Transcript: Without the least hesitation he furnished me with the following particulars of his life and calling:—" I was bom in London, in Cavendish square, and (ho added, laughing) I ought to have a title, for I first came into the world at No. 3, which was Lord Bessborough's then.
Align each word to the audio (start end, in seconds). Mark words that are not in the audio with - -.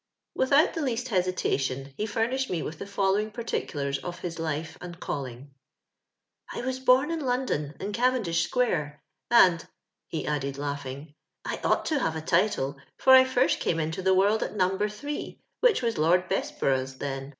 Without 0.33 0.73
the 0.73 0.81
least 0.81 1.09
hesitation 1.09 1.93
he 1.95 2.07
furnished 2.07 2.49
me 2.49 2.63
with 2.63 2.79
the 2.79 2.87
following 2.87 3.29
particulars 3.29 3.99
of 3.99 4.17
his 4.17 4.39
life 4.39 4.75
and 4.81 4.99
calling:—" 4.99 5.53
I 6.55 6.61
was 6.61 6.79
bom 6.79 7.11
in 7.11 7.19
London, 7.19 7.75
in 7.79 7.93
Cavendish 7.93 8.41
square, 8.45 9.03
and 9.29 9.61
(ho 10.11 10.23
added, 10.25 10.57
laughing) 10.57 11.13
I 11.45 11.59
ought 11.63 11.85
to 11.85 11.99
have 11.99 12.15
a 12.15 12.21
title, 12.21 12.77
for 12.97 13.13
I 13.13 13.25
first 13.25 13.59
came 13.59 13.79
into 13.79 14.01
the 14.01 14.15
world 14.15 14.41
at 14.41 14.55
No. 14.55 14.75
3, 14.75 15.39
which 15.59 15.83
was 15.83 15.99
Lord 15.99 16.27
Bessborough's 16.27 16.95
then. 16.97 17.29